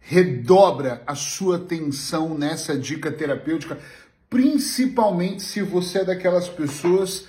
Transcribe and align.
redobra 0.00 1.02
a 1.06 1.14
sua 1.14 1.56
atenção 1.56 2.36
nessa 2.36 2.76
dica 2.76 3.10
terapêutica, 3.10 3.78
principalmente 4.30 5.42
se 5.42 5.62
você 5.62 5.98
é 5.98 6.04
daquelas 6.04 6.48
pessoas 6.48 7.26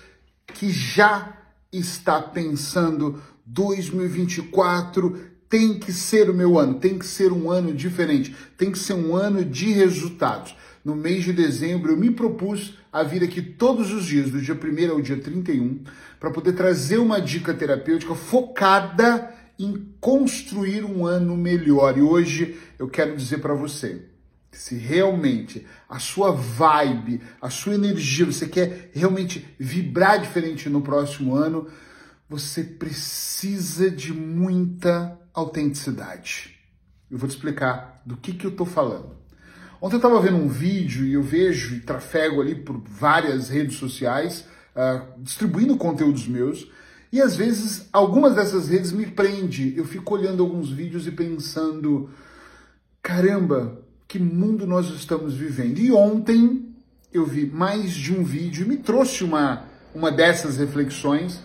que 0.48 0.70
já 0.72 1.38
está 1.72 2.22
pensando 2.22 3.22
2024 3.46 5.30
tem 5.50 5.80
que 5.80 5.92
ser 5.92 6.30
o 6.30 6.34
meu 6.34 6.60
ano, 6.60 6.76
tem 6.76 7.00
que 7.00 7.06
ser 7.06 7.34
um 7.34 7.50
ano 7.50 7.74
diferente, 7.74 8.36
tem 8.56 8.72
que 8.72 8.78
ser 8.78 8.94
um 8.94 9.16
ano 9.16 9.44
de 9.44 9.72
resultados. 9.72 10.56
No 10.86 10.96
mês 10.96 11.24
de 11.24 11.34
dezembro, 11.34 11.92
eu 11.92 11.98
me 11.98 12.12
propus 12.12 12.78
a 12.94 13.04
vir 13.04 13.24
aqui 13.24 13.42
todos 13.42 13.92
os 13.92 14.06
dias, 14.06 14.30
do 14.30 14.40
dia 14.40 14.56
1 14.56 14.92
ao 14.92 15.02
dia 15.02 15.18
31, 15.18 15.84
para 16.20 16.32
poder 16.32 16.54
trazer 16.54 16.98
uma 16.98 17.20
dica 17.20 17.54
terapêutica 17.54 18.14
focada 18.16 19.34
em 19.60 19.94
construir 20.00 20.86
um 20.86 21.06
ano 21.06 21.36
melhor. 21.36 21.98
E 21.98 22.02
hoje 22.02 22.58
eu 22.80 22.88
quero 22.88 23.16
dizer 23.16 23.40
para 23.40 23.54
você, 23.54 24.06
se 24.52 24.76
realmente 24.76 25.68
a 25.88 26.00
sua 26.00 26.32
vibe, 26.32 27.22
a 27.42 27.50
sua 27.50 27.76
energia, 27.76 28.26
você 28.26 28.48
quer 28.48 28.90
realmente 28.94 29.46
vibrar 29.60 30.20
diferente 30.20 30.70
no 30.70 30.82
próximo 30.82 31.36
ano, 31.36 31.68
você 32.28 32.64
precisa 32.64 33.92
de 33.92 34.14
muita 34.14 35.20
autenticidade. 35.34 36.58
Eu 37.12 37.18
vou 37.18 37.28
te 37.28 37.34
explicar 37.34 38.02
do 38.06 38.16
que, 38.16 38.34
que 38.34 38.46
eu 38.46 38.52
estou 38.52 38.66
falando. 38.66 39.18
Ontem 39.82 39.96
eu 39.96 40.00
estava 40.00 40.22
vendo 40.22 40.38
um 40.38 40.48
vídeo 40.48 41.06
e 41.06 41.14
eu 41.14 41.24
vejo 41.24 41.76
e 41.76 41.80
trafego 41.80 42.42
ali 42.42 42.56
por 42.56 42.78
várias 42.78 43.50
redes 43.50 43.78
sociais, 43.78 44.46
uh, 44.76 45.22
distribuindo 45.22 45.78
conteúdos 45.78 46.28
meus, 46.28 46.70
e 47.12 47.22
às 47.22 47.36
vezes 47.36 47.88
algumas 47.92 48.36
dessas 48.36 48.68
redes 48.68 48.92
me 48.92 49.06
prende. 49.06 49.74
Eu 49.76 49.86
fico 49.86 50.14
olhando 50.14 50.44
alguns 50.44 50.70
vídeos 50.70 51.08
e 51.08 51.12
pensando, 51.12 52.10
caramba, 53.02 53.82
que 54.08 54.20
mundo 54.20 54.68
nós 54.68 54.90
estamos 54.90 55.34
vivendo. 55.34 55.80
E 55.80 55.92
ontem 55.92 56.76
eu 57.12 57.26
vi 57.26 57.46
mais 57.46 57.92
de 57.92 58.14
um 58.14 58.24
vídeo 58.24 58.66
e 58.66 58.70
me 58.70 58.78
trouxe 58.78 59.24
uma, 59.24 59.66
uma 59.94 60.12
dessas 60.12 60.58
reflexões, 60.58 61.40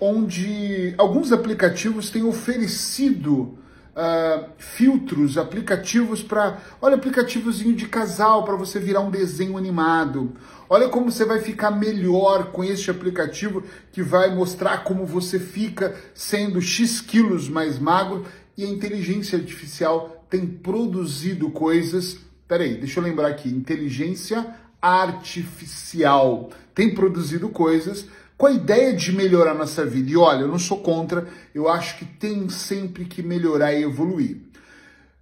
onde 0.00 0.94
alguns 0.96 1.32
aplicativos 1.32 2.10
têm 2.10 2.22
oferecido 2.22 3.58
uh, 3.94 4.46
filtros, 4.58 5.38
aplicativos 5.38 6.22
para. 6.22 6.58
Olha, 6.80 6.96
aplicativozinho 6.96 7.74
de 7.74 7.86
casal 7.86 8.44
para 8.44 8.56
você 8.56 8.78
virar 8.78 9.00
um 9.00 9.10
desenho 9.10 9.56
animado. 9.56 10.32
Olha 10.68 10.88
como 10.88 11.10
você 11.10 11.24
vai 11.24 11.40
ficar 11.40 11.70
melhor 11.70 12.50
com 12.50 12.64
este 12.64 12.90
aplicativo 12.90 13.62
que 13.92 14.02
vai 14.02 14.34
mostrar 14.34 14.82
como 14.84 15.06
você 15.06 15.38
fica 15.38 15.94
sendo 16.14 16.60
X 16.60 17.00
quilos 17.00 17.48
mais 17.48 17.78
magro 17.78 18.24
e 18.56 18.64
a 18.64 18.68
inteligência 18.68 19.38
artificial 19.38 20.24
tem 20.28 20.46
produzido 20.46 21.50
coisas. 21.50 22.18
Peraí, 22.48 22.76
deixa 22.76 22.98
eu 22.98 23.04
lembrar 23.04 23.28
aqui: 23.28 23.48
inteligência 23.48 24.54
artificial 24.80 26.50
tem 26.74 26.94
produzido 26.94 27.48
coisas 27.48 28.06
com 28.36 28.46
a 28.46 28.52
ideia 28.52 28.92
de 28.92 29.12
melhorar 29.12 29.54
nossa 29.54 29.84
vida. 29.84 30.10
E 30.10 30.16
olha, 30.16 30.40
eu 30.40 30.48
não 30.48 30.58
sou 30.58 30.80
contra, 30.80 31.26
eu 31.54 31.68
acho 31.68 31.98
que 31.98 32.04
tem 32.04 32.48
sempre 32.48 33.04
que 33.04 33.22
melhorar 33.22 33.72
e 33.72 33.82
evoluir. 33.82 34.42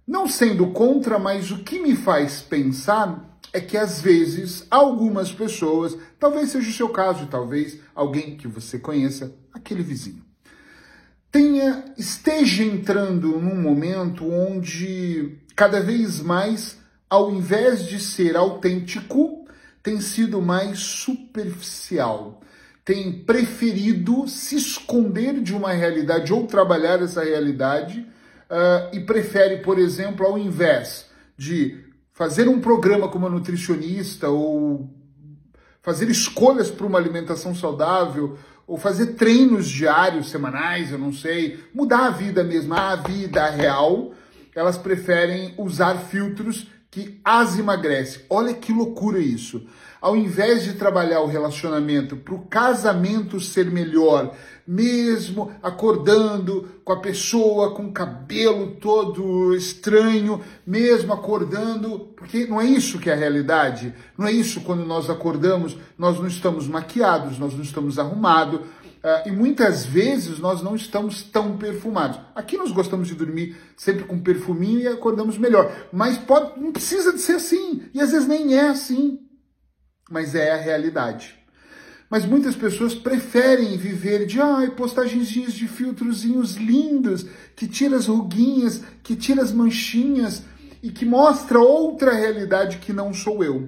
Não 0.05 0.27
sendo 0.27 0.67
contra, 0.67 1.17
mas 1.17 1.51
o 1.51 1.63
que 1.63 1.79
me 1.79 1.95
faz 1.95 2.41
pensar 2.41 3.39
é 3.53 3.61
que 3.61 3.77
às 3.77 4.01
vezes 4.01 4.65
algumas 4.69 5.31
pessoas, 5.31 5.95
talvez 6.19 6.49
seja 6.49 6.69
o 6.69 6.73
seu 6.73 6.89
caso, 6.89 7.27
talvez 7.27 7.79
alguém 7.93 8.35
que 8.35 8.47
você 8.47 8.79
conheça, 8.79 9.33
aquele 9.53 9.83
vizinho, 9.83 10.23
tenha 11.31 11.85
esteja 11.97 12.63
entrando 12.63 13.39
num 13.39 13.61
momento 13.61 14.27
onde 14.27 15.37
cada 15.55 15.79
vez 15.79 16.19
mais, 16.19 16.77
ao 17.09 17.31
invés 17.31 17.85
de 17.85 17.99
ser 17.99 18.35
autêntico, 18.35 19.47
tem 19.81 20.01
sido 20.01 20.41
mais 20.41 20.79
superficial 20.79 22.42
tem 22.85 23.11
preferido 23.11 24.27
se 24.27 24.55
esconder 24.55 25.41
de 25.41 25.53
uma 25.53 25.71
realidade 25.71 26.33
ou 26.33 26.45
trabalhar 26.45 27.01
essa 27.01 27.23
realidade 27.23 28.01
uh, 28.49 28.95
e 28.95 28.99
prefere, 28.99 29.57
por 29.57 29.79
exemplo, 29.79 30.25
ao 30.25 30.37
invés 30.37 31.09
de 31.37 31.81
fazer 32.11 32.47
um 32.47 32.59
programa 32.59 33.07
como 33.07 33.29
nutricionista 33.29 34.29
ou 34.29 34.89
fazer 35.81 36.09
escolhas 36.09 36.69
para 36.69 36.85
uma 36.85 36.97
alimentação 36.97 37.55
saudável 37.55 38.37
ou 38.67 38.77
fazer 38.77 39.15
treinos 39.15 39.67
diários, 39.67 40.29
semanais, 40.29 40.91
eu 40.91 40.97
não 40.97 41.11
sei, 41.11 41.59
mudar 41.73 42.07
a 42.07 42.11
vida 42.11 42.43
mesmo, 42.43 42.73
a 42.73 42.95
vida 42.95 43.49
real, 43.49 44.13
elas 44.55 44.77
preferem 44.77 45.53
usar 45.57 45.95
filtros 45.95 46.67
que 46.93 47.19
as 47.25 47.57
emagrece. 47.57 48.23
Olha 48.29 48.53
que 48.53 48.71
loucura 48.71 49.17
isso. 49.17 49.65
Ao 49.99 50.15
invés 50.15 50.63
de 50.63 50.73
trabalhar 50.73 51.21
o 51.21 51.27
relacionamento 51.27 52.15
para 52.15 52.35
o 52.35 52.45
casamento 52.45 53.39
ser 53.39 53.71
melhor, 53.71 54.35
mesmo 54.67 55.51
acordando 55.63 56.67
com 56.85 56.93
a 56.93 56.99
pessoa 56.99 57.73
com 57.73 57.87
o 57.87 57.91
cabelo 57.91 58.75
todo 58.79 59.55
estranho, 59.55 60.39
mesmo 60.67 61.11
acordando, 61.13 62.11
porque 62.15 62.45
não 62.45 62.61
é 62.61 62.65
isso 62.65 62.99
que 62.99 63.09
é 63.09 63.13
a 63.13 63.17
realidade. 63.17 63.91
Não 64.15 64.27
é 64.27 64.31
isso 64.31 64.61
quando 64.61 64.85
nós 64.85 65.09
acordamos, 65.09 65.75
nós 65.97 66.19
não 66.19 66.27
estamos 66.27 66.67
maquiados, 66.67 67.39
nós 67.39 67.55
não 67.55 67.63
estamos 67.63 67.97
arrumados, 67.97 68.59
e 69.25 69.31
muitas 69.31 69.85
vezes 69.85 70.39
nós 70.39 70.61
não 70.61 70.75
estamos 70.75 71.23
tão 71.23 71.57
perfumados. 71.57 72.19
Aqui 72.33 72.55
nós 72.55 72.71
gostamos 72.71 73.09
de 73.09 73.15
dormir 73.15 73.57
sempre 73.75 74.05
com 74.05 74.17
perfuminho 74.17 74.79
e 74.79 74.87
acordamos 74.87 75.37
melhor. 75.37 75.89
Mas 75.91 76.17
pode, 76.17 76.57
não 76.59 76.71
precisa 76.71 77.11
de 77.11 77.19
ser 77.19 77.33
assim. 77.33 77.83
E 77.93 77.99
às 77.99 78.11
vezes 78.11 78.27
nem 78.27 78.55
é 78.55 78.69
assim. 78.69 79.19
Mas 80.09 80.35
é 80.35 80.51
a 80.51 80.57
realidade. 80.57 81.37
Mas 82.09 82.25
muitas 82.25 82.55
pessoas 82.55 82.95
preferem 82.95 83.75
viver 83.75 84.25
de 84.25 84.39
ai, 84.39 84.69
postagenzinhos 84.71 85.53
de 85.53 85.67
filtrozinhos 85.67 86.55
lindos, 86.55 87.25
que 87.55 87.67
tira 87.67 87.97
as 87.97 88.05
ruguinhas, 88.05 88.83
que 89.01 89.15
tira 89.15 89.41
as 89.41 89.51
manchinhas 89.51 90.43
e 90.81 90.91
que 90.91 91.05
mostra 91.05 91.59
outra 91.59 92.13
realidade 92.13 92.77
que 92.77 92.93
não 92.93 93.13
sou 93.13 93.43
eu. 93.43 93.67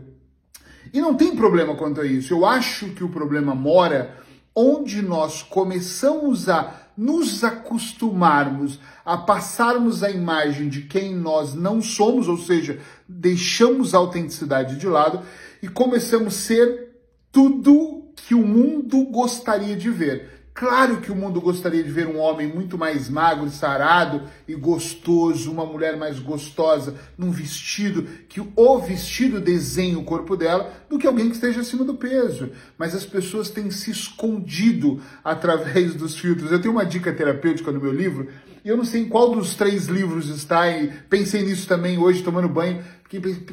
E 0.94 1.02
não 1.02 1.13
tem 1.13 1.35
problema 1.35 1.75
quanto 1.75 2.00
a 2.00 2.06
isso. 2.06 2.34
Eu 2.34 2.46
acho 2.46 2.90
que 2.90 3.03
o 3.03 3.09
problema 3.09 3.53
mora 3.53 4.23
onde 4.56 5.02
nós 5.02 5.44
começamos 5.44 6.48
a 6.48 6.86
nos 6.98 7.44
acostumarmos 7.44 8.80
a 9.04 9.18
passarmos 9.18 10.02
a 10.02 10.10
imagem 10.10 10.70
de 10.70 10.84
quem 10.84 11.14
nós 11.14 11.54
não 11.54 11.82
somos, 11.82 12.28
ou 12.28 12.38
seja, 12.38 12.80
deixamos 13.08 13.94
a 13.94 13.98
autenticidade 13.98 14.78
de 14.78 14.88
lado 14.88 15.22
e 15.62 15.68
começamos 15.68 16.36
a 16.36 16.38
ser 16.38 16.96
tudo 17.32 18.12
que 18.16 18.34
o 18.34 18.46
mundo 18.46 19.04
gostaria 19.06 19.76
de 19.76 19.90
ver. 19.90 20.34
Claro 20.56 21.02
que 21.02 21.12
o 21.12 21.16
mundo 21.16 21.42
gostaria 21.42 21.84
de 21.84 21.92
ver 21.92 22.08
um 22.08 22.18
homem 22.18 22.48
muito 22.48 22.78
mais 22.78 23.10
magro, 23.10 23.50
sarado 23.50 24.24
e 24.48 24.56
gostoso, 24.56 25.52
uma 25.52 25.66
mulher 25.66 25.98
mais 25.98 26.18
gostosa 26.18 26.96
num 27.18 27.30
vestido 27.30 28.08
que 28.30 28.42
o 28.56 28.80
vestido 28.80 29.42
desenhe 29.42 29.98
o 29.98 30.06
corpo 30.06 30.38
dela, 30.38 30.72
do 30.90 30.98
que 30.98 31.06
alguém 31.06 31.28
que 31.28 31.36
esteja 31.36 31.60
acima 31.60 31.84
do 31.84 31.96
peso. 31.96 32.52
Mas 32.78 32.96
as 32.96 33.06
pessoas 33.06 33.50
têm 33.50 33.70
se 33.70 33.92
escondido 33.92 35.02
através 35.22 35.94
dos 35.94 36.18
filtros. 36.18 36.50
Eu 36.50 36.62
tenho 36.62 36.74
uma 36.74 36.86
dica 36.86 37.12
terapêutica 37.12 37.70
no 37.70 37.82
meu 37.82 37.92
livro, 37.92 38.30
e 38.64 38.70
eu 38.70 38.78
não 38.78 38.86
sei 38.86 39.02
em 39.02 39.10
qual 39.10 39.36
dos 39.36 39.56
três 39.56 39.88
livros 39.88 40.30
está, 40.30 40.72
e 40.72 40.88
pensei 41.10 41.44
nisso 41.44 41.68
também 41.68 41.98
hoje 41.98 42.24
tomando 42.24 42.48
banho, 42.48 42.82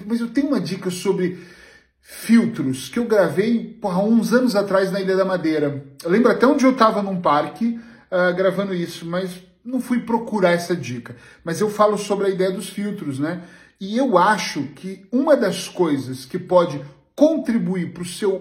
mas 0.06 0.20
eu 0.20 0.30
tenho 0.30 0.46
uma 0.46 0.60
dica 0.60 0.88
sobre 0.88 1.40
filtros 2.02 2.88
que 2.88 2.98
eu 2.98 3.04
gravei 3.04 3.78
há 3.82 4.02
uns 4.02 4.32
anos 4.32 4.56
atrás 4.56 4.90
na 4.90 5.00
Ilha 5.00 5.16
da 5.16 5.24
Madeira. 5.24 5.84
Eu 6.02 6.10
lembro 6.10 6.30
até 6.30 6.46
onde 6.46 6.64
eu 6.64 6.72
estava 6.72 7.00
num 7.00 7.20
parque 7.20 7.78
uh, 8.10 8.34
gravando 8.36 8.74
isso, 8.74 9.06
mas 9.06 9.40
não 9.64 9.80
fui 9.80 10.00
procurar 10.00 10.50
essa 10.50 10.74
dica. 10.74 11.16
Mas 11.44 11.60
eu 11.60 11.70
falo 11.70 11.96
sobre 11.96 12.26
a 12.26 12.30
ideia 12.30 12.50
dos 12.50 12.68
filtros, 12.68 13.20
né? 13.20 13.42
E 13.80 13.96
eu 13.96 14.18
acho 14.18 14.64
que 14.74 15.06
uma 15.10 15.36
das 15.36 15.68
coisas 15.68 16.24
que 16.24 16.38
pode 16.38 16.80
contribuir 17.14 17.92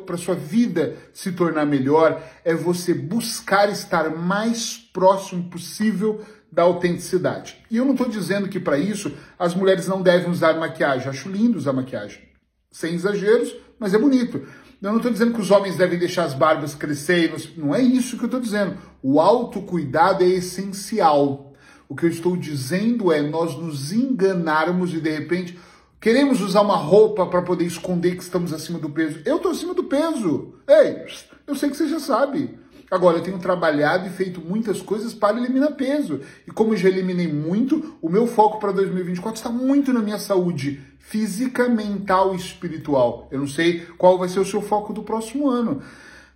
para 0.05 0.15
a 0.15 0.17
sua 0.17 0.35
vida 0.35 0.95
se 1.13 1.31
tornar 1.31 1.65
melhor 1.65 2.21
é 2.43 2.55
você 2.55 2.93
buscar 2.93 3.69
estar 3.69 4.09
mais 4.09 4.77
próximo 4.77 5.49
possível 5.49 6.21
da 6.51 6.63
autenticidade. 6.63 7.57
E 7.69 7.77
eu 7.77 7.85
não 7.85 7.93
estou 7.93 8.09
dizendo 8.09 8.49
que 8.49 8.59
para 8.59 8.77
isso 8.77 9.11
as 9.37 9.53
mulheres 9.53 9.87
não 9.87 10.01
devem 10.01 10.29
usar 10.29 10.53
maquiagem. 10.59 11.09
Acho 11.09 11.29
lindo 11.29 11.57
usar 11.57 11.73
maquiagem 11.73 12.30
sem 12.71 12.95
exageros, 12.95 13.53
mas 13.77 13.93
é 13.93 13.97
bonito. 13.97 14.37
Eu 14.81 14.89
não 14.89 14.97
estou 14.97 15.11
dizendo 15.11 15.33
que 15.33 15.41
os 15.41 15.51
homens 15.51 15.77
devem 15.77 15.99
deixar 15.99 16.23
as 16.23 16.33
barbas 16.33 16.73
crescer, 16.73 17.31
não 17.55 17.75
é 17.75 17.81
isso 17.81 18.17
que 18.17 18.23
eu 18.23 18.27
estou 18.27 18.39
dizendo. 18.39 18.77
O 19.03 19.19
autocuidado 19.19 20.23
é 20.23 20.27
essencial. 20.27 21.53
O 21.87 21.95
que 21.95 22.05
eu 22.05 22.09
estou 22.09 22.37
dizendo 22.37 23.11
é 23.11 23.21
nós 23.21 23.55
nos 23.55 23.91
enganarmos 23.91 24.93
e 24.93 25.01
de 25.01 25.11
repente 25.11 25.59
queremos 25.99 26.41
usar 26.41 26.61
uma 26.61 26.77
roupa 26.77 27.27
para 27.27 27.41
poder 27.41 27.65
esconder 27.65 28.15
que 28.15 28.23
estamos 28.23 28.53
acima 28.53 28.79
do 28.79 28.89
peso. 28.89 29.19
Eu 29.25 29.35
estou 29.35 29.51
acima 29.51 29.73
do 29.73 29.83
peso. 29.83 30.55
Ei, 30.67 31.03
eu 31.45 31.53
sei 31.53 31.69
que 31.69 31.75
você 31.75 31.87
já 31.87 31.99
sabe. 31.99 32.57
Agora, 32.91 33.19
eu 33.19 33.23
tenho 33.23 33.39
trabalhado 33.39 34.05
e 34.05 34.09
feito 34.09 34.41
muitas 34.41 34.81
coisas 34.81 35.13
para 35.13 35.37
eliminar 35.37 35.75
peso. 35.75 36.19
E 36.45 36.51
como 36.51 36.75
já 36.75 36.89
eliminei 36.89 37.31
muito, 37.31 37.97
o 38.01 38.09
meu 38.09 38.27
foco 38.27 38.59
para 38.59 38.73
2024 38.73 39.37
está 39.37 39.49
muito 39.49 39.93
na 39.93 40.01
minha 40.01 40.19
saúde 40.19 40.81
física, 40.99 41.69
mental 41.69 42.33
e 42.33 42.37
espiritual. 42.37 43.29
Eu 43.31 43.39
não 43.39 43.47
sei 43.47 43.79
qual 43.97 44.17
vai 44.17 44.27
ser 44.27 44.41
o 44.41 44.45
seu 44.45 44.61
foco 44.61 44.91
do 44.91 45.03
próximo 45.03 45.49
ano. 45.49 45.81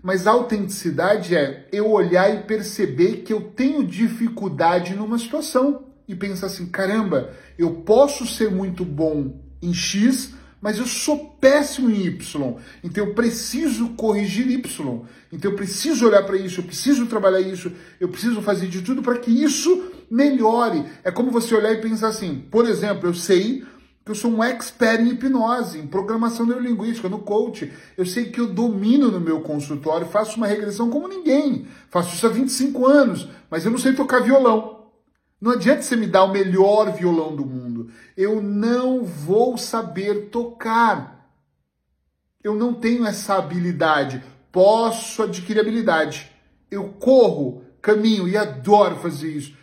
Mas 0.02 0.28
a 0.28 0.32
autenticidade 0.32 1.36
é 1.36 1.68
eu 1.74 1.92
olhar 1.92 2.34
e 2.34 2.44
perceber 2.44 3.24
que 3.24 3.34
eu 3.34 3.42
tenho 3.42 3.84
dificuldade 3.86 4.96
numa 4.96 5.20
situação 5.20 5.84
e 6.08 6.16
pensar 6.16 6.46
assim: 6.46 6.68
caramba, 6.68 7.32
eu 7.58 7.82
posso 7.82 8.26
ser 8.26 8.50
muito 8.50 8.86
bom 8.86 9.42
em 9.62 9.74
X, 9.74 10.34
mas 10.66 10.80
eu 10.80 10.88
sou 10.88 11.38
péssimo 11.40 11.92
em 11.92 12.08
Y. 12.08 12.56
Então 12.84 13.06
eu 13.06 13.14
preciso 13.14 13.90
corrigir 13.90 14.50
Y. 14.50 15.06
Então 15.32 15.52
eu 15.52 15.56
preciso 15.56 16.08
olhar 16.08 16.24
para 16.24 16.38
isso, 16.38 16.60
eu 16.60 16.64
preciso 16.64 17.06
trabalhar 17.06 17.40
isso, 17.40 17.72
eu 18.00 18.10
preciso 18.10 18.42
fazer 18.42 18.66
de 18.66 18.82
tudo 18.82 19.04
para 19.04 19.20
que 19.20 19.30
isso 19.30 19.92
melhore. 20.10 20.84
É 21.04 21.12
como 21.12 21.30
você 21.30 21.54
olhar 21.54 21.72
e 21.72 21.82
pensar 21.82 22.08
assim, 22.08 22.44
por 22.50 22.68
exemplo, 22.68 23.08
eu 23.08 23.14
sei 23.14 23.64
que 24.04 24.10
eu 24.10 24.16
sou 24.16 24.32
um 24.32 24.44
expert 24.44 25.02
em 25.02 25.10
hipnose, 25.10 25.78
em 25.78 25.86
programação 25.86 26.48
neurolinguística, 26.48 27.08
no 27.08 27.20
coach. 27.20 27.72
Eu 27.96 28.06
sei 28.08 28.26
que 28.32 28.42
eu 28.42 28.48
domino 28.48 29.12
no 29.12 29.22
meu 29.22 29.42
consultório, 29.42 30.08
faço 30.08 30.38
uma 30.38 30.48
regressão 30.48 30.90
como 30.90 31.08
ninguém. 31.08 31.68
Faço 31.92 32.16
isso 32.16 32.26
há 32.26 32.30
25 32.30 32.88
anos, 32.88 33.30
mas 33.52 33.66
eu 33.66 33.72
não 33.72 33.78
sei 33.78 33.94
tocar 33.94 34.20
violão. 34.20 34.75
Não 35.46 35.52
adianta 35.52 35.84
você 35.84 35.96
me 35.96 36.08
dar 36.08 36.24
o 36.24 36.32
melhor 36.32 36.92
violão 36.92 37.36
do 37.36 37.46
mundo. 37.46 37.92
Eu 38.18 38.42
não 38.42 39.04
vou 39.06 39.60
saber 39.60 40.30
tocar. 40.32 41.30
Eu 42.44 42.56
não 42.56 42.74
tenho 42.74 43.06
essa 43.06 43.36
habilidade. 43.36 44.24
Posso 44.52 45.22
adquirir 45.22 45.60
habilidade. 45.60 46.32
Eu 46.72 46.86
corro, 46.94 47.64
caminho 47.80 48.28
e 48.28 48.36
adoro 48.36 48.96
fazer 48.96 49.34
isso. 49.34 49.56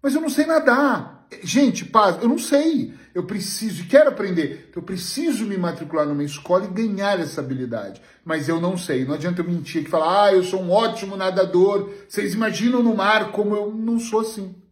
Mas 0.00 0.14
eu 0.14 0.20
não 0.20 0.30
sei 0.30 0.46
nadar. 0.46 1.26
Gente, 1.42 1.84
paz, 1.84 2.22
eu 2.22 2.28
não 2.28 2.38
sei. 2.38 2.94
Eu 3.12 3.24
preciso 3.24 3.82
e 3.82 3.86
quero 3.86 4.10
aprender. 4.10 4.70
Eu 4.72 4.82
preciso 4.82 5.44
me 5.46 5.58
matricular 5.58 6.06
numa 6.06 6.22
escola 6.22 6.66
e 6.66 6.68
ganhar 6.68 7.18
essa 7.18 7.40
habilidade. 7.40 8.00
Mas 8.24 8.48
eu 8.48 8.60
não 8.60 8.78
sei. 8.78 9.04
Não 9.04 9.14
adianta 9.14 9.40
eu 9.40 9.44
mentir 9.44 9.82
e 9.82 9.88
falar, 9.88 10.26
ah, 10.26 10.32
eu 10.32 10.44
sou 10.44 10.62
um 10.62 10.70
ótimo 10.70 11.16
nadador. 11.16 11.90
Vocês 12.08 12.34
imaginam 12.34 12.84
no 12.84 12.94
mar 12.94 13.32
como 13.32 13.56
eu 13.56 13.72
não 13.74 13.98
sou 13.98 14.20
assim 14.20 14.62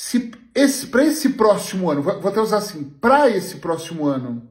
se 0.00 0.30
esse 0.54 0.86
para 0.86 1.04
esse 1.04 1.30
próximo 1.30 1.90
ano, 1.90 2.02
vou 2.02 2.30
até 2.30 2.40
usar 2.40 2.58
assim, 2.58 2.84
para 2.84 3.28
esse 3.28 3.56
próximo 3.56 4.06
ano 4.06 4.48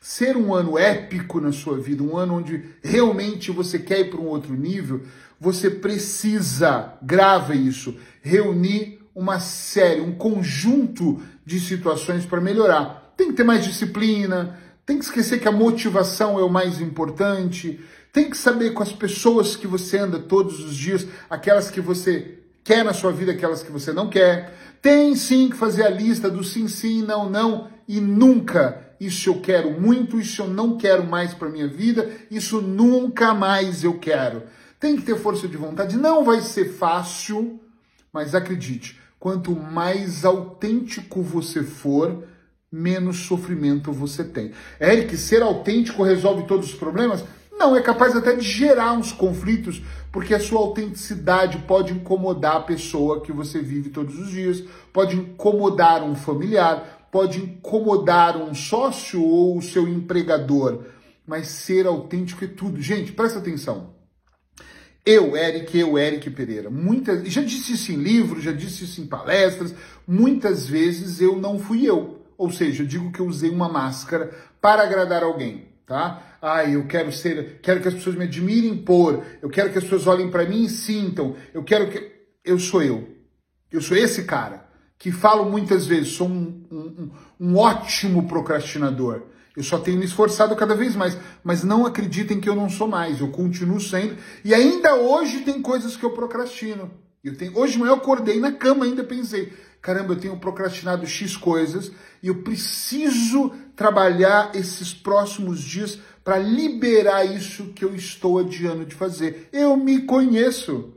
ser 0.00 0.36
um 0.36 0.52
ano 0.52 0.76
épico 0.76 1.40
na 1.40 1.52
sua 1.52 1.78
vida, 1.78 2.02
um 2.02 2.16
ano 2.16 2.34
onde 2.34 2.64
realmente 2.82 3.52
você 3.52 3.78
quer 3.78 4.00
ir 4.00 4.10
para 4.10 4.20
um 4.20 4.26
outro 4.26 4.52
nível, 4.54 5.02
você 5.38 5.70
precisa, 5.70 6.94
grava 7.00 7.54
isso, 7.54 7.96
reunir 8.22 8.98
uma 9.14 9.38
série, 9.38 10.00
um 10.00 10.16
conjunto 10.16 11.22
de 11.46 11.60
situações 11.60 12.26
para 12.26 12.40
melhorar. 12.40 13.14
Tem 13.16 13.28
que 13.28 13.34
ter 13.34 13.44
mais 13.44 13.64
disciplina, 13.64 14.58
tem 14.84 14.98
que 14.98 15.04
esquecer 15.04 15.38
que 15.38 15.46
a 15.46 15.52
motivação 15.52 16.40
é 16.40 16.42
o 16.42 16.50
mais 16.50 16.80
importante, 16.80 17.78
tem 18.12 18.28
que 18.28 18.36
saber 18.36 18.72
com 18.72 18.82
as 18.82 18.92
pessoas 18.92 19.54
que 19.54 19.68
você 19.68 19.96
anda 19.98 20.18
todos 20.18 20.58
os 20.58 20.74
dias, 20.74 21.06
aquelas 21.30 21.70
que 21.70 21.80
você 21.80 22.38
quer 22.68 22.84
na 22.84 22.92
sua 22.92 23.10
vida, 23.10 23.32
aquelas 23.32 23.62
que 23.62 23.72
você 23.72 23.94
não 23.94 24.10
quer. 24.10 24.52
Tem 24.82 25.16
sim 25.16 25.48
que 25.48 25.56
fazer 25.56 25.84
a 25.84 25.88
lista 25.88 26.28
do 26.28 26.44
sim, 26.44 26.68
sim, 26.68 27.00
não, 27.00 27.30
não 27.30 27.70
e 27.88 27.98
nunca. 27.98 28.92
Isso 29.00 29.30
eu 29.30 29.40
quero 29.40 29.80
muito, 29.80 30.20
isso 30.20 30.42
eu 30.42 30.48
não 30.48 30.76
quero 30.76 31.02
mais 31.02 31.32
para 31.32 31.48
minha 31.48 31.66
vida, 31.66 32.10
isso 32.30 32.60
nunca 32.60 33.32
mais 33.32 33.84
eu 33.84 33.98
quero. 33.98 34.42
Tem 34.78 34.96
que 34.96 35.02
ter 35.02 35.16
força 35.16 35.48
de 35.48 35.56
vontade. 35.56 35.96
Não 35.96 36.22
vai 36.22 36.42
ser 36.42 36.66
fácil, 36.74 37.58
mas 38.12 38.34
acredite, 38.34 39.00
quanto 39.18 39.56
mais 39.56 40.26
autêntico 40.26 41.22
você 41.22 41.62
for, 41.62 42.22
menos 42.70 43.20
sofrimento 43.20 43.90
você 43.92 44.22
tem. 44.22 44.52
Que 45.08 45.16
ser 45.16 45.42
autêntico 45.42 46.02
resolve 46.02 46.46
todos 46.46 46.68
os 46.68 46.74
problemas? 46.74 47.24
Não, 47.58 47.74
é 47.74 47.82
capaz 47.82 48.14
até 48.14 48.36
de 48.36 48.42
gerar 48.42 48.92
uns 48.92 49.10
conflitos, 49.10 49.82
porque 50.12 50.32
a 50.32 50.38
sua 50.38 50.60
autenticidade 50.60 51.58
pode 51.66 51.92
incomodar 51.92 52.56
a 52.56 52.60
pessoa 52.60 53.20
que 53.20 53.32
você 53.32 53.60
vive 53.60 53.90
todos 53.90 54.16
os 54.16 54.30
dias, 54.30 54.62
pode 54.92 55.16
incomodar 55.16 56.04
um 56.04 56.14
familiar, 56.14 57.08
pode 57.10 57.40
incomodar 57.40 58.36
um 58.36 58.54
sócio 58.54 59.20
ou 59.20 59.58
o 59.58 59.62
seu 59.62 59.88
empregador. 59.88 60.84
Mas 61.26 61.48
ser 61.48 61.84
autêntico 61.84 62.44
é 62.44 62.48
tudo. 62.48 62.80
Gente, 62.80 63.10
presta 63.10 63.40
atenção. 63.40 63.92
Eu, 65.04 65.36
Eric, 65.36 65.76
eu, 65.76 65.98
Eric 65.98 66.30
Pereira, 66.30 66.70
muitas, 66.70 67.26
já 67.28 67.42
disse 67.42 67.72
isso 67.72 67.90
em 67.90 67.96
livros, 67.96 68.44
já 68.44 68.52
disse 68.52 68.84
isso 68.84 69.00
em 69.00 69.06
palestras, 69.06 69.74
muitas 70.06 70.68
vezes 70.68 71.20
eu 71.20 71.36
não 71.36 71.58
fui 71.58 71.84
eu. 71.84 72.22
Ou 72.36 72.52
seja, 72.52 72.84
eu 72.84 72.86
digo 72.86 73.10
que 73.10 73.18
eu 73.18 73.26
usei 73.26 73.50
uma 73.50 73.68
máscara 73.68 74.32
para 74.60 74.84
agradar 74.84 75.24
alguém 75.24 75.68
tá? 75.88 76.22
Ah, 76.40 76.64
eu 76.64 76.86
quero 76.86 77.10
ser, 77.10 77.60
quero 77.62 77.80
que 77.80 77.88
as 77.88 77.94
pessoas 77.94 78.14
me 78.14 78.24
admirem 78.24 78.76
por, 78.76 79.24
eu 79.40 79.48
quero 79.48 79.72
que 79.72 79.78
as 79.78 79.84
pessoas 79.84 80.06
olhem 80.06 80.30
para 80.30 80.44
mim 80.44 80.64
e 80.64 80.68
sintam, 80.68 81.34
eu 81.54 81.64
quero 81.64 81.88
que 81.88 82.12
eu 82.44 82.58
sou 82.58 82.82
eu, 82.82 83.08
eu 83.72 83.80
sou 83.80 83.96
esse 83.96 84.24
cara 84.24 84.68
que 84.98 85.10
falo 85.10 85.50
muitas 85.50 85.86
vezes, 85.86 86.12
sou 86.12 86.28
um, 86.28 86.64
um, 86.70 87.10
um 87.40 87.56
ótimo 87.56 88.26
procrastinador. 88.26 89.22
Eu 89.56 89.62
só 89.62 89.78
tenho 89.78 89.98
me 89.98 90.04
esforçado 90.04 90.54
cada 90.54 90.74
vez 90.74 90.94
mais, 90.94 91.16
mas 91.42 91.64
não 91.64 91.86
acreditem 91.86 92.40
que 92.40 92.48
eu 92.48 92.54
não 92.54 92.68
sou 92.68 92.86
mais, 92.86 93.20
eu 93.20 93.28
continuo 93.28 93.80
sendo. 93.80 94.16
E 94.44 94.54
ainda 94.54 94.94
hoje 94.94 95.40
tem 95.40 95.60
coisas 95.60 95.96
que 95.96 96.04
eu 96.04 96.10
procrastino. 96.10 96.90
Eu 97.24 97.36
tenho, 97.36 97.56
hoje 97.58 97.72
de 97.72 97.78
manhã 97.78 97.90
eu 97.90 97.96
acordei 97.96 98.38
na 98.38 98.52
cama 98.52 98.84
ainda 98.84 99.02
pensei, 99.02 99.52
caramba, 99.88 100.12
eu 100.12 100.20
tenho 100.20 100.36
procrastinado 100.36 101.06
X 101.06 101.34
coisas 101.34 101.90
e 102.22 102.28
eu 102.28 102.42
preciso 102.42 103.50
trabalhar 103.74 104.50
esses 104.54 104.92
próximos 104.92 105.62
dias 105.62 105.98
para 106.22 106.36
liberar 106.36 107.24
isso 107.24 107.72
que 107.72 107.86
eu 107.86 107.94
estou 107.94 108.38
adiando 108.38 108.84
de 108.84 108.94
fazer. 108.94 109.48
Eu 109.50 109.78
me 109.78 110.02
conheço. 110.02 110.92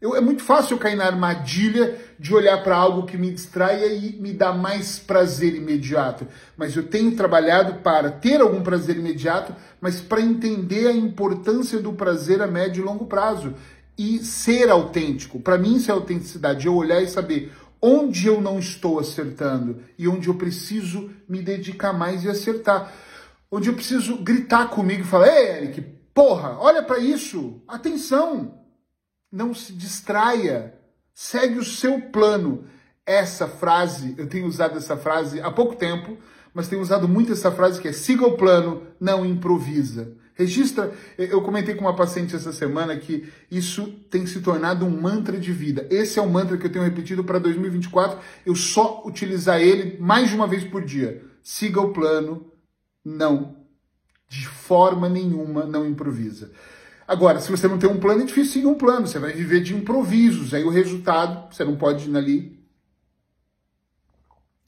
Eu, 0.00 0.16
é 0.16 0.20
muito 0.20 0.42
fácil 0.42 0.74
eu 0.74 0.80
cair 0.80 0.96
na 0.96 1.06
armadilha 1.06 1.96
de 2.18 2.34
olhar 2.34 2.60
para 2.64 2.74
algo 2.74 3.06
que 3.06 3.16
me 3.16 3.30
distraia 3.30 3.86
e 3.86 4.16
me 4.20 4.32
dá 4.32 4.52
mais 4.52 4.98
prazer 4.98 5.54
imediato. 5.54 6.26
Mas 6.56 6.74
eu 6.74 6.88
tenho 6.88 7.14
trabalhado 7.14 7.74
para 7.84 8.10
ter 8.10 8.40
algum 8.40 8.62
prazer 8.62 8.96
imediato, 8.96 9.54
mas 9.80 10.00
para 10.00 10.20
entender 10.20 10.88
a 10.88 10.92
importância 10.92 11.78
do 11.78 11.92
prazer 11.92 12.42
a 12.42 12.48
médio 12.48 12.82
e 12.82 12.84
longo 12.84 13.06
prazo. 13.06 13.54
E 13.96 14.18
ser 14.24 14.70
autêntico. 14.70 15.40
Para 15.40 15.58
mim, 15.58 15.74
isso 15.74 15.90
é 15.90 15.94
autenticidade. 15.94 16.66
Eu 16.66 16.74
olhar 16.74 17.02
e 17.02 17.08
saber 17.08 17.52
onde 17.80 18.26
eu 18.26 18.40
não 18.40 18.58
estou 18.58 18.98
acertando 18.98 19.82
e 19.98 20.08
onde 20.08 20.28
eu 20.28 20.34
preciso 20.34 21.10
me 21.28 21.42
dedicar 21.42 21.92
mais 21.92 22.24
e 22.24 22.28
acertar. 22.28 22.92
Onde 23.50 23.68
eu 23.68 23.74
preciso 23.74 24.18
gritar 24.18 24.68
comigo 24.70 25.02
e 25.02 25.06
falar: 25.06 25.28
Ei, 25.28 25.56
Eric, 25.56 25.80
porra, 26.12 26.58
olha 26.58 26.82
para 26.82 26.98
isso, 26.98 27.62
atenção, 27.66 28.58
não 29.30 29.54
se 29.54 29.72
distraia, 29.72 30.74
segue 31.14 31.58
o 31.58 31.64
seu 31.64 32.00
plano. 32.10 32.64
Essa 33.06 33.48
frase, 33.48 34.14
eu 34.18 34.28
tenho 34.28 34.46
usado 34.46 34.76
essa 34.76 34.94
frase 34.94 35.40
há 35.40 35.50
pouco 35.50 35.74
tempo, 35.76 36.18
mas 36.52 36.68
tenho 36.68 36.82
usado 36.82 37.08
muito 37.08 37.32
essa 37.32 37.50
frase 37.50 37.80
que 37.80 37.88
é: 37.88 37.92
siga 37.92 38.26
o 38.26 38.36
plano, 38.36 38.86
não 39.00 39.24
improvisa. 39.24 40.14
Registra, 40.38 40.94
eu 41.18 41.42
comentei 41.42 41.74
com 41.74 41.80
uma 41.80 41.96
paciente 41.96 42.36
essa 42.36 42.52
semana 42.52 42.96
que 42.96 43.28
isso 43.50 43.88
tem 44.08 44.24
se 44.24 44.40
tornado 44.40 44.86
um 44.86 45.00
mantra 45.00 45.36
de 45.36 45.52
vida. 45.52 45.84
Esse 45.90 46.20
é 46.20 46.22
o 46.22 46.30
mantra 46.30 46.56
que 46.56 46.64
eu 46.64 46.70
tenho 46.70 46.84
repetido 46.84 47.24
para 47.24 47.40
2024. 47.40 48.20
Eu 48.46 48.54
só 48.54 49.02
utilizar 49.04 49.60
ele 49.60 49.98
mais 49.98 50.28
de 50.28 50.36
uma 50.36 50.46
vez 50.46 50.62
por 50.62 50.84
dia. 50.84 51.24
Siga 51.42 51.80
o 51.80 51.92
plano, 51.92 52.52
não. 53.04 53.56
De 54.28 54.46
forma 54.46 55.08
nenhuma, 55.08 55.66
não 55.66 55.84
improvisa. 55.84 56.52
Agora, 57.08 57.40
se 57.40 57.50
você 57.50 57.66
não 57.66 57.76
tem 57.76 57.90
um 57.90 57.98
plano, 57.98 58.22
é 58.22 58.26
difícil 58.26 58.52
seguir 58.52 58.66
um 58.68 58.74
plano. 58.74 59.08
Você 59.08 59.18
vai 59.18 59.32
viver 59.32 59.60
de 59.60 59.74
improvisos. 59.74 60.54
Aí 60.54 60.62
o 60.62 60.70
resultado, 60.70 61.52
você 61.52 61.64
não 61.64 61.74
pode 61.74 62.16
ali 62.16 62.64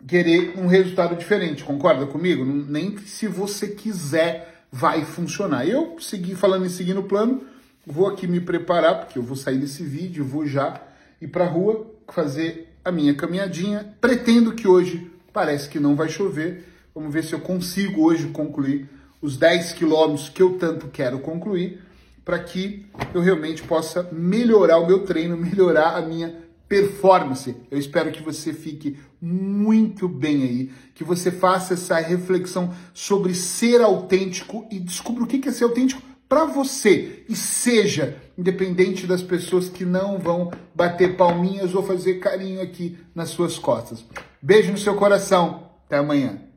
querer 0.04 0.58
um 0.58 0.66
resultado 0.66 1.14
diferente. 1.14 1.62
Concorda 1.62 2.06
comigo? 2.06 2.44
Nem 2.44 2.98
se 2.98 3.28
você 3.28 3.68
quiser 3.68 4.59
vai 4.70 5.04
funcionar. 5.04 5.66
Eu 5.66 5.96
segui 6.00 6.34
falando 6.34 6.66
em 6.66 6.68
seguir 6.68 6.94
no 6.94 7.02
plano, 7.02 7.42
vou 7.86 8.06
aqui 8.06 8.26
me 8.26 8.40
preparar, 8.40 9.00
porque 9.00 9.18
eu 9.18 9.22
vou 9.22 9.36
sair 9.36 9.58
desse 9.58 9.82
vídeo, 9.82 10.24
vou 10.24 10.46
já 10.46 10.80
ir 11.20 11.28
para 11.28 11.44
a 11.44 11.48
rua 11.48 11.86
fazer 12.08 12.72
a 12.84 12.92
minha 12.92 13.14
caminhadinha. 13.14 13.94
Pretendo 14.00 14.52
que 14.52 14.68
hoje 14.68 15.10
parece 15.32 15.68
que 15.68 15.80
não 15.80 15.96
vai 15.96 16.08
chover. 16.08 16.66
Vamos 16.94 17.12
ver 17.12 17.24
se 17.24 17.32
eu 17.32 17.40
consigo 17.40 18.04
hoje 18.04 18.28
concluir 18.28 18.88
os 19.20 19.36
10 19.36 19.72
quilômetros 19.72 20.28
que 20.28 20.42
eu 20.42 20.58
tanto 20.58 20.88
quero 20.88 21.20
concluir, 21.20 21.80
para 22.24 22.38
que 22.38 22.86
eu 23.12 23.20
realmente 23.20 23.62
possa 23.62 24.08
melhorar 24.10 24.78
o 24.78 24.86
meu 24.86 25.00
treino, 25.04 25.36
melhorar 25.38 25.96
a 25.96 26.02
minha 26.02 26.34
performance. 26.70 27.56
Eu 27.68 27.78
espero 27.78 28.12
que 28.12 28.22
você 28.22 28.52
fique 28.52 28.96
muito 29.20 30.08
bem 30.08 30.44
aí, 30.44 30.70
que 30.94 31.02
você 31.02 31.32
faça 31.32 31.74
essa 31.74 31.96
reflexão 31.98 32.72
sobre 32.94 33.34
ser 33.34 33.80
autêntico 33.82 34.64
e 34.70 34.78
descubra 34.78 35.24
o 35.24 35.26
que 35.26 35.48
é 35.48 35.52
ser 35.52 35.64
autêntico 35.64 36.00
para 36.28 36.44
você 36.44 37.24
e 37.28 37.34
seja 37.34 38.16
independente 38.38 39.04
das 39.04 39.20
pessoas 39.20 39.68
que 39.68 39.84
não 39.84 40.16
vão 40.20 40.52
bater 40.72 41.16
palminhas 41.16 41.74
ou 41.74 41.82
fazer 41.82 42.20
carinho 42.20 42.62
aqui 42.62 42.96
nas 43.12 43.30
suas 43.30 43.58
costas. 43.58 44.04
Beijo 44.40 44.70
no 44.70 44.78
seu 44.78 44.94
coração. 44.94 45.68
Até 45.86 45.98
amanhã. 45.98 46.49